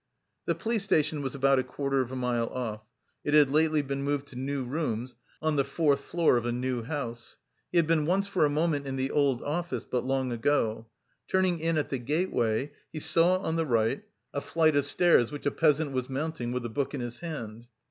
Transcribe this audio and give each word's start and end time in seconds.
The 0.45 0.55
police 0.55 0.83
station 0.83 1.21
was 1.21 1.35
about 1.35 1.59
a 1.59 1.63
quarter 1.63 2.01
of 2.01 2.11
a 2.11 2.15
mile 2.15 2.47
off. 2.47 2.81
It 3.23 3.35
had 3.35 3.51
lately 3.51 3.83
been 3.83 4.01
moved 4.01 4.25
to 4.29 4.35
new 4.35 4.63
rooms 4.63 5.13
on 5.43 5.57
the 5.57 5.63
fourth 5.63 5.99
floor 6.01 6.37
of 6.37 6.45
a 6.47 6.51
new 6.51 6.81
house. 6.81 7.37
He 7.71 7.77
had 7.77 7.85
been 7.85 8.07
once 8.07 8.25
for 8.25 8.43
a 8.43 8.49
moment 8.49 8.87
in 8.87 8.95
the 8.95 9.11
old 9.11 9.43
office 9.43 9.85
but 9.85 10.03
long 10.03 10.31
ago. 10.31 10.87
Turning 11.27 11.59
in 11.59 11.77
at 11.77 11.89
the 11.89 11.99
gateway, 11.99 12.71
he 12.91 12.99
saw 12.99 13.37
on 13.43 13.57
the 13.57 13.65
right 13.67 14.01
a 14.33 14.41
flight 14.41 14.75
of 14.75 14.87
stairs 14.87 15.31
which 15.31 15.45
a 15.45 15.51
peasant 15.51 15.91
was 15.91 16.09
mounting 16.09 16.51
with 16.51 16.65
a 16.65 16.69
book 16.69 16.95
in 16.95 16.99
his 17.01 17.19
hand. 17.19 17.67